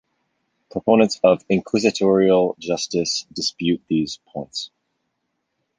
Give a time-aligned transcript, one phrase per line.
[0.71, 4.71] Proponents of inquisitorial justice dispute these points.